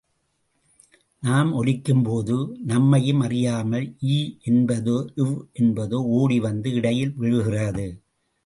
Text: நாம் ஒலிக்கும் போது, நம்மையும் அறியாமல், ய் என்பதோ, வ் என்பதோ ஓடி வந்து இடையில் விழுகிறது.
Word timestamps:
நாம் 1.23 1.53
ஒலிக்கும் 1.53 2.03
போது, 2.03 2.57
நம்மையும் 2.65 3.19
அறியாமல், 3.19 3.95
ய் 3.99 4.37
என்பதோ, 4.45 4.97
வ் 5.15 5.37
என்பதோ 5.53 5.93
ஓடி 5.93 6.39
வந்து 6.39 6.71
இடையில் 6.71 7.13
விழுகிறது. 7.15 7.87